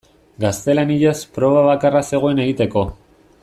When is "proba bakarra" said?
1.37-2.03